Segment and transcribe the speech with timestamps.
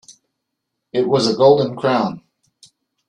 [0.93, 2.23] It was a golden crown.